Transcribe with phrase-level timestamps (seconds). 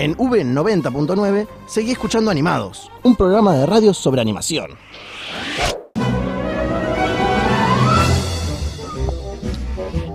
[0.00, 4.70] En V90.9 seguí escuchando Animados, un programa de radio sobre animación.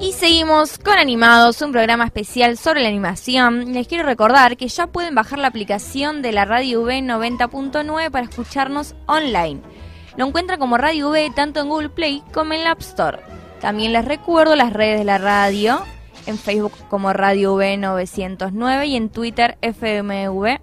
[0.01, 3.73] Y seguimos con Animados, un programa especial sobre la animación.
[3.73, 8.25] Les quiero recordar que ya pueden bajar la aplicación de la Radio V 90.9 para
[8.25, 9.61] escucharnos online.
[10.17, 13.19] Lo encuentran como Radio V tanto en Google Play como en la App Store.
[13.61, 15.83] También les recuerdo las redes de la radio,
[16.25, 20.59] en Facebook como Radio V 909 y en Twitter FMV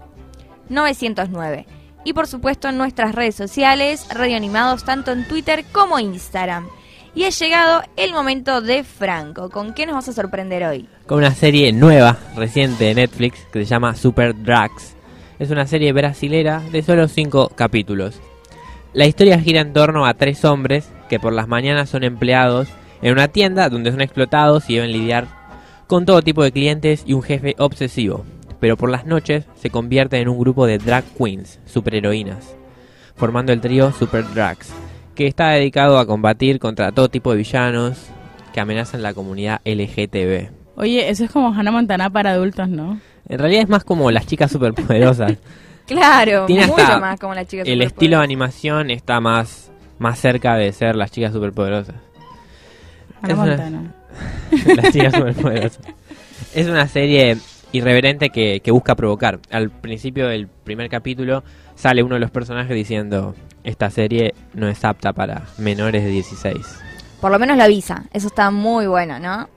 [0.68, 1.66] 909.
[2.04, 6.66] Y por supuesto en nuestras redes sociales, Radio Animados tanto en Twitter como Instagram.
[7.14, 9.50] Y ha llegado el momento de Franco.
[9.50, 10.88] ¿Con qué nos vas a sorprender hoy?
[11.06, 14.96] Con una serie nueva, reciente de Netflix, que se llama Super Drugs.
[15.38, 18.20] Es una serie brasilera de solo 5 capítulos.
[18.94, 22.68] La historia gira en torno a tres hombres que por las mañanas son empleados
[23.02, 25.41] en una tienda donde son explotados y deben lidiar
[25.92, 28.24] con todo tipo de clientes y un jefe obsesivo.
[28.60, 32.56] Pero por las noches se convierten en un grupo de drag queens, superheroínas,
[33.14, 34.72] formando el trío Super Drugs
[35.14, 38.06] que está dedicado a combatir contra todo tipo de villanos
[38.54, 40.48] que amenazan la comunidad LGTB.
[40.76, 42.98] Oye, eso es como Hannah Montana para adultos, ¿no?
[43.28, 45.36] En realidad es más como las chicas superpoderosas.
[45.84, 50.54] Claro, Tiene mucho más como la chica El estilo de animación está más, más cerca
[50.54, 51.96] de ser las chicas superpoderosas.
[53.22, 53.94] Hannah Es una- Montana.
[54.82, 55.80] las chicas superpoderosas.
[56.54, 57.38] Es una serie
[57.72, 59.38] irreverente que, que busca provocar.
[59.50, 61.42] Al principio del primer capítulo
[61.74, 66.56] sale uno de los personajes diciendo esta serie no es apta para menores de 16.
[67.20, 68.04] Por lo menos lo avisa.
[68.12, 69.48] Eso está muy bueno, ¿no?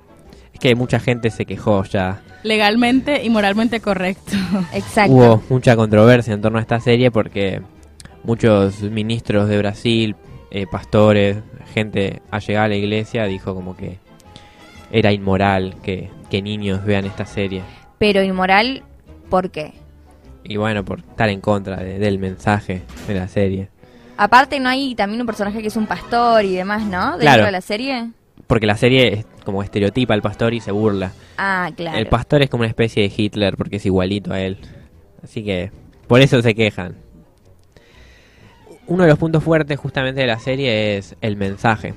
[0.54, 2.22] Es que mucha gente se quejó ya.
[2.44, 4.32] Legalmente y moralmente correcto.
[4.74, 5.12] Exacto.
[5.14, 7.62] Hubo mucha controversia en torno a esta serie porque
[8.24, 10.16] muchos ministros de Brasil,
[10.58, 11.38] eh, pastores,
[11.74, 13.98] gente allegada a la iglesia dijo como que
[14.92, 17.62] era inmoral que, que niños vean esta serie.
[17.98, 18.84] Pero inmoral,
[19.30, 19.74] ¿por qué?
[20.44, 23.70] Y bueno, por estar en contra de- del mensaje de la serie.
[24.18, 27.02] Aparte, ¿no hay también un personaje que es un pastor y demás, no?
[27.12, 27.46] Dentro Claro.
[27.46, 28.12] de la serie.
[28.48, 31.12] Porque la serie es como estereotipa al pastor y se burla.
[31.38, 31.98] Ah, claro.
[31.98, 34.58] El pastor es como una especie de Hitler porque es igualito a él.
[35.24, 35.72] Así que
[36.08, 36.96] por eso se quejan.
[38.88, 41.94] Uno de los puntos fuertes justamente de la serie es el mensaje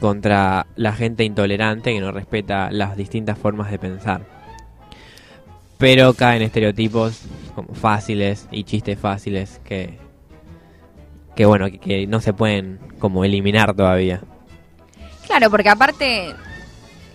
[0.00, 4.22] contra la gente intolerante que no respeta las distintas formas de pensar.
[5.76, 7.22] Pero caen estereotipos
[7.54, 9.98] como fáciles y chistes fáciles que
[11.34, 14.20] que bueno, que, no se pueden como eliminar todavía.
[15.26, 16.34] Claro, porque aparte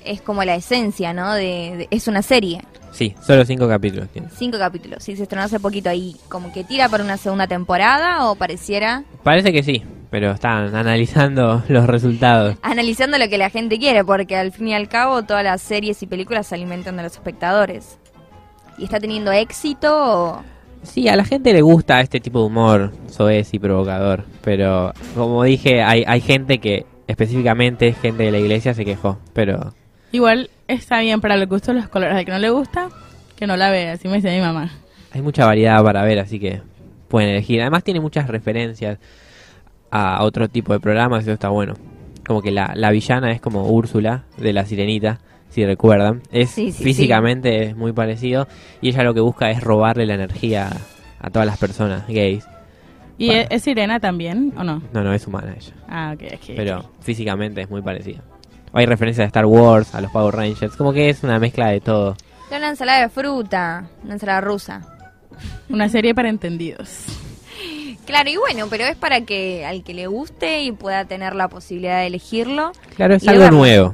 [0.03, 1.33] es como la esencia, ¿no?
[1.33, 2.61] De- es una serie.
[2.95, 4.29] Sí, solo cinco capítulos tiene.
[4.33, 5.03] Cinco capítulos.
[5.03, 6.15] Sí, se estrenó hace poquito ahí.
[6.29, 11.61] Como que tira para una segunda temporada o pareciera Parece que sí, pero están analizando
[11.69, 12.55] los resultados.
[12.61, 16.01] analizando lo que la gente quiere, porque al fin y al cabo todas las series
[16.03, 17.97] y películas se alimentan de los espectadores.
[18.77, 19.89] ¿Y está teniendo éxito?
[19.93, 20.43] o-
[20.83, 25.43] Sí, a la gente le gusta este tipo de humor soez y provocador, pero como
[25.43, 29.73] dije, hay, hay gente que específicamente gente de la iglesia se quejó, pero
[30.11, 32.17] Igual está bien para los gustos los colores.
[32.17, 32.89] Al que no le gusta,
[33.35, 33.93] que no la vea.
[33.93, 34.71] Así me decía mi mamá.
[35.11, 36.61] hay mucha variedad para ver, así que
[37.07, 37.61] pueden elegir.
[37.61, 38.99] Además tiene muchas referencias
[39.91, 41.75] a otro tipo de programas, eso está bueno.
[42.25, 46.21] Como que la, la villana es como Úrsula de la Sirenita, si recuerdan.
[46.31, 48.47] Es Sí, sí, físicamente es muy parecido
[48.81, 50.69] y ella lo que busca es robarle la energía
[51.19, 52.45] a, todas las personas gays.
[53.17, 53.41] ¿Y Bueno.
[53.43, 54.81] es, es sirena también o no?
[54.91, 55.73] No, no es humana ella.
[55.87, 56.55] Ah, ok, ok.
[56.55, 58.21] pero físicamente es muy parecido.
[58.75, 61.79] Hay referencias a Star Wars, a los Power Rangers, como que es una mezcla de
[61.81, 62.15] todo.
[62.49, 64.81] Era una ensalada de fruta, una ensalada rusa.
[65.69, 67.05] Una serie para entendidos.
[68.05, 71.47] Claro, y bueno, pero es para que al que le guste y pueda tener la
[71.47, 73.57] posibilidad de elegirlo, Claro, es Y algo verlo.
[73.57, 73.85] nuevo,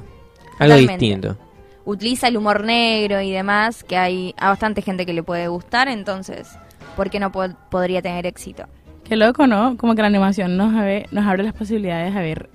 [0.59, 1.05] algo Totalmente.
[1.05, 1.37] distinto.
[1.85, 5.87] utiliza el humor negro y demás, que hay a bastante gente que le puede gustar,
[5.87, 6.49] entonces,
[6.95, 8.65] ¿por qué no po- podría tener éxito?
[9.03, 9.77] Qué loco, ¿no?
[9.77, 12.49] Como que la animación nos, abre- nos abre las posibilidades a ver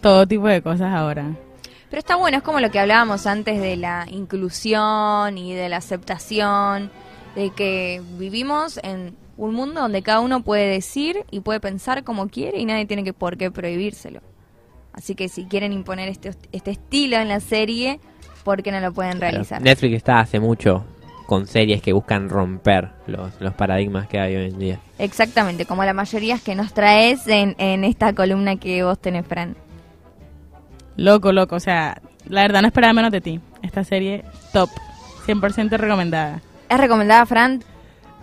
[0.00, 1.26] todo tipo de cosas ahora.
[1.90, 5.78] Pero está bueno, es como lo que hablábamos antes de la inclusión y de la
[5.78, 6.90] aceptación,
[7.34, 12.28] de que vivimos en un mundo donde cada uno puede decir y puede pensar como
[12.28, 14.20] quiere y nadie tiene que por qué prohibírselo.
[14.92, 17.98] Así que si quieren imponer este, este estilo en la serie,
[18.44, 19.60] ¿por qué no lo pueden realizar?
[19.60, 20.84] Netflix está hace mucho
[21.26, 24.80] con series que buscan romper los, los paradigmas que hay hoy en día.
[24.98, 29.56] Exactamente, como la mayoría que nos traes en, en esta columna que vos tenés, Fran.
[31.00, 31.56] Loco, loco.
[31.56, 33.40] O sea, la verdad no esperaba menos de ti.
[33.62, 34.68] Esta serie, top.
[35.26, 36.40] 100% recomendada.
[36.68, 37.64] ¿Es recomendada, Fran?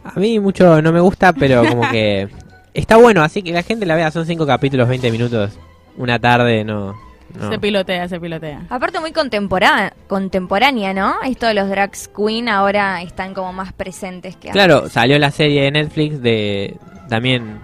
[0.03, 2.29] A mí mucho no me gusta, pero como que
[2.73, 5.57] está bueno, así que la gente la vea, son cinco capítulos, 20 minutos,
[5.97, 6.95] una tarde, no
[7.33, 7.49] No.
[7.49, 8.61] Se pilotea, se pilotea.
[8.69, 11.15] Aparte muy contemporánea, ¿no?
[11.25, 14.93] Esto de los drag queen ahora están como más presentes que Claro, antes.
[14.93, 16.77] salió la serie de Netflix de
[17.09, 17.59] también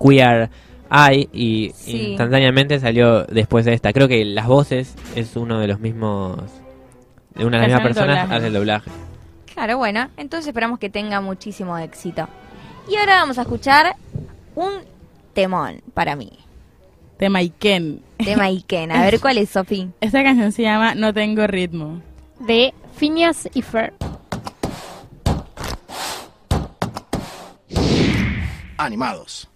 [0.00, 0.50] Queer
[0.90, 2.08] Eye y Sí.
[2.10, 3.92] instantáneamente salió después de esta.
[3.92, 6.38] Creo que las voces es uno de los mismos
[7.34, 8.90] de una de las mismas personas hace el doblaje.
[9.52, 12.28] Claro, bueno, entonces esperamos que tenga muchísimo éxito.
[12.88, 13.96] Y ahora vamos a escuchar
[14.54, 14.70] un
[15.32, 16.32] temón para mí.
[17.16, 18.02] Tema Iken.
[18.18, 18.92] Tema Iken.
[18.92, 19.88] A ver cuál es, Sofi.
[20.00, 22.00] Esta canción se llama No tengo ritmo.
[22.40, 23.94] de Phineas y Fer.
[28.76, 29.48] Animados.